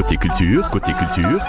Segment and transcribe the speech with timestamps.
[0.00, 1.44] Côté culture, côté culture,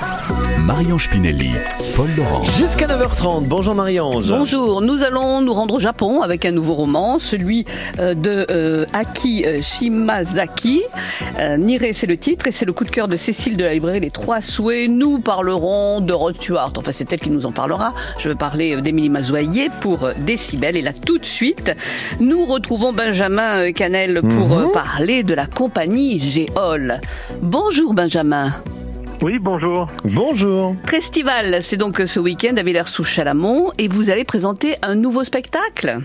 [0.59, 1.51] Marion Spinelli,
[1.96, 2.43] Paul Laurent.
[2.43, 3.46] Jusqu'à 9h30.
[3.46, 4.27] Bonjour Marie-Ange.
[4.27, 7.63] Bonjour, nous allons nous rendre au Japon avec un nouveau roman, celui
[7.99, 10.81] euh, de euh, Aki euh, Shimazaki.
[11.39, 13.73] Euh, Nire, c'est le titre et c'est le coup de cœur de Cécile de la
[13.73, 14.89] librairie Les Trois Souhaits.
[14.89, 17.93] Nous parlerons de Rod Stewart, enfin c'est elle qui nous en parlera.
[18.18, 21.71] Je vais parler d'Émilie Mazoyer pour Décibel et là tout de suite,
[22.20, 26.99] nous retrouvons Benjamin Canel pour euh, parler de la compagnie Géol.
[27.41, 28.41] Bonjour Benjamin.
[29.21, 29.88] Oui, bonjour.
[30.04, 30.76] Bonjour.
[30.86, 35.99] Festival, c'est donc ce week-end à Villers-sous-Chalamont et vous allez présenter un nouveau spectacle.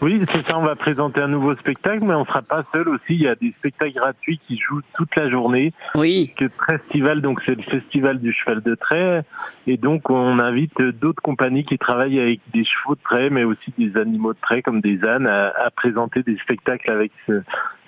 [0.00, 3.10] Oui, c'est ça, on va présenter un nouveau spectacle, mais on sera pas seul aussi.
[3.10, 5.72] Il y a des spectacles gratuits qui jouent toute la journée.
[5.94, 6.32] Oui.
[6.36, 9.22] Que Festival, donc c'est le festival du cheval de trait.
[9.68, 13.72] Et donc, on invite d'autres compagnies qui travaillent avec des chevaux de trait, mais aussi
[13.78, 17.40] des animaux de trait, comme des ânes, à, à présenter des spectacles avec ce,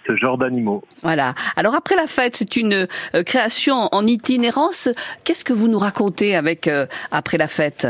[0.06, 0.82] ce genre d'animaux.
[1.02, 1.34] Voilà.
[1.56, 4.88] Alors après la fête, c'est une euh, création en itinérance.
[5.24, 7.86] Qu'est-ce que vous nous racontez avec euh, après la fête?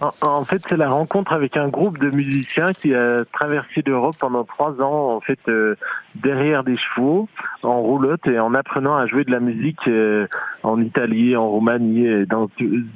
[0.00, 4.16] En, en fait, c'est la rencontre avec un groupe de musiciens qui a traversé l'Europe
[4.18, 5.76] pendant trois ans, en fait, euh,
[6.16, 7.28] derrière des chevaux,
[7.62, 10.26] en roulotte et en apprenant à jouer de la musique euh,
[10.64, 12.48] en Italie, en Roumanie, et dans,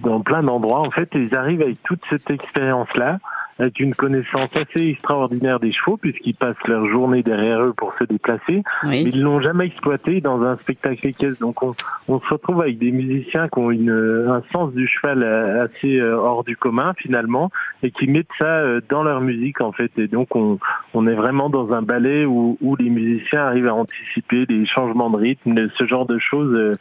[0.03, 0.81] dans plein d'endroits.
[0.81, 3.21] En fait, ils arrivent avec toute cette expérience-là,
[3.59, 8.05] avec une connaissance assez extraordinaire des chevaux, puisqu'ils passent leur journée derrière eux pour se
[8.05, 8.63] déplacer.
[8.85, 9.11] Mais Oui.
[9.13, 11.41] ils l'ont jamais exploité dans un spectacle équestre.
[11.41, 11.75] Donc on,
[12.09, 13.91] on se retrouve avec des musiciens qui ont une,
[14.29, 17.51] un sens du cheval euh, assez euh, hors du commun finalement
[17.83, 19.91] et qui mettent ça euh, dans leur musique en fait.
[19.99, 20.59] Et donc on,
[20.95, 25.11] on est vraiment dans un ballet où, où les musiciens arrivent à anticiper les changements
[25.11, 26.77] de rythme, ce genre de choses.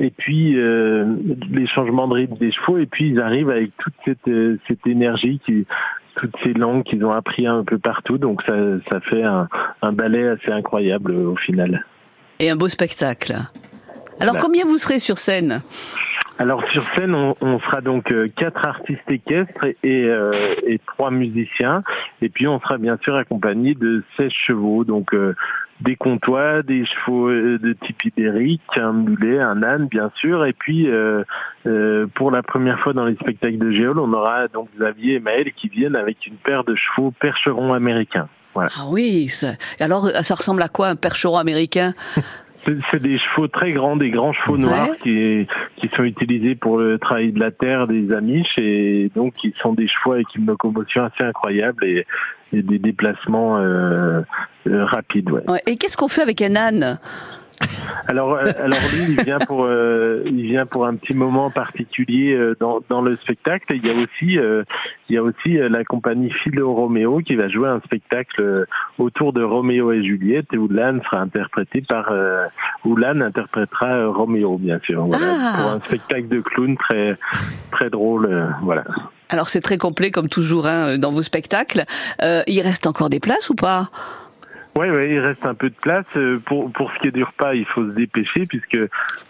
[0.00, 1.06] et puis euh,
[1.50, 4.30] les changements de rythme des chevaux, et puis ils arrivent avec toute cette,
[4.66, 5.66] cette énergie, qui,
[6.16, 8.18] toutes ces langues qu'ils ont appris un peu partout.
[8.18, 8.54] Donc ça,
[8.90, 9.48] ça fait un,
[9.82, 11.84] un ballet assez incroyable euh, au final.
[12.38, 13.32] Et un beau spectacle.
[14.20, 14.40] Alors Voilà.
[14.40, 15.62] combien vous serez sur scène?
[16.38, 20.80] Alors sur scène, on, on sera donc euh, quatre artistes équestres et, et, euh, et
[20.86, 21.82] trois musiciens.
[22.20, 25.34] Et puis on sera bien sûr accompagné de 16 chevaux, donc euh,
[25.82, 30.44] des comtois, des chevaux euh, de type ibérique, un mulet, un âne bien sûr.
[30.46, 31.24] Et puis euh,
[31.66, 35.20] euh, pour la première fois dans les spectacles de Géol, on aura donc Xavier et
[35.20, 38.28] Maël qui viennent avec une paire de chevaux percherons américains.
[38.54, 39.28] Ah oui.
[39.28, 41.94] ça- alors ça ressemble à quoi un percheron américain?
[42.90, 44.96] C'est des chevaux très grands, des grands chevaux noirs Ouais.
[45.02, 45.46] qui,
[45.76, 49.72] qui sont utilisés pour le travail de la terre des Amish et donc ils sont
[49.72, 52.06] des chevaux avec une locomotion assez incroyable et,
[52.52, 54.20] et des déplacements euh,
[54.68, 55.30] euh, rapides.
[55.30, 55.42] Ouais.
[55.50, 55.60] Ouais.
[55.66, 56.98] Et qu'est-ce qu'on fait avec un âne?
[58.08, 62.32] Alors, euh, alors lui, il vient pour, euh, il vient pour un petit moment particulier
[62.34, 63.74] euh, dans, dans le spectacle.
[63.74, 64.64] Il y a aussi, euh,
[65.08, 68.66] il y a aussi la compagnie Philo Roméo qui va jouer un spectacle
[68.98, 72.12] autour de Roméo et Juliette et où l'âne sera interprété par,
[72.84, 75.04] où interprétera Roméo, bien sûr.
[75.04, 75.62] Voilà, Ah.
[75.62, 77.16] pour un spectacle de clown très,
[77.70, 78.54] très drôle.
[78.62, 78.84] voilà.
[79.28, 81.84] Alors c'est très complet comme toujours hein, dans vos spectacles.
[82.20, 83.90] Il reste encore des places ou pas?
[84.74, 86.06] Oui, ouais, il reste un peu de place.
[86.16, 88.78] Euh, Pour, pour ce qui est du repas, il faut se dépêcher puisque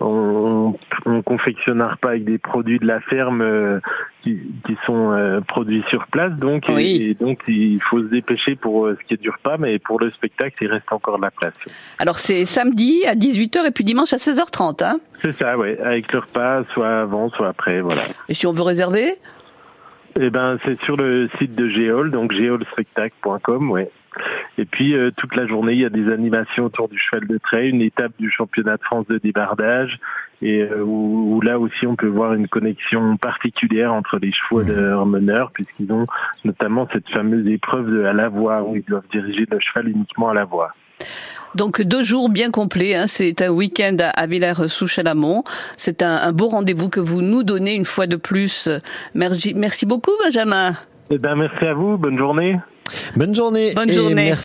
[0.01, 3.81] on, on confectionne un repas avec des produits de la ferme euh,
[4.23, 6.33] qui, qui sont euh, produits sur place.
[6.35, 7.07] Donc, et- Oui.
[7.11, 9.99] et, donc il faut se dépêcher pour euh, ce qui est du repas, mais pour
[9.99, 11.55] le spectacle, il reste encore de la place.
[11.99, 14.85] Alors c'est samedi à 18h et puis dimanche à 16h30.
[14.85, 18.03] Hein C'est ça, ouais, avec le repas, soit avant, soit après, voilà.
[18.29, 19.15] et si on veut réserver?
[20.21, 23.91] Eh ben, c'est sur le site de Géol, donc géolspectacle.com, ouais.
[24.59, 27.39] Et puis euh, toute la journée, il y a des animations autour du cheval de
[27.39, 29.99] trait, une étape du championnat de France de débardage,
[30.43, 34.63] et euh, où, où là aussi on peut voir une connexion particulière entre les chevaux
[34.63, 36.07] et leurs meneurs, puisqu'ils ont
[36.45, 40.29] notamment cette fameuse épreuve de à la voix où ils doivent diriger le cheval uniquement
[40.29, 40.73] à la voix.
[41.55, 42.95] Donc deux jours bien complets.
[42.95, 43.07] Hein.
[43.07, 45.45] C'est un week-end à, à Villers-sous-Chalamont.
[45.77, 48.69] C'est un, un beau rendez-vous que vous nous donnez une fois de plus.
[49.15, 50.73] Merci, merci beaucoup Benjamin.
[51.11, 52.59] Eh ben merci à vous, bonne journée.
[53.17, 53.73] Bonne journée.
[53.75, 54.15] Bonne et journée.
[54.15, 54.41] merci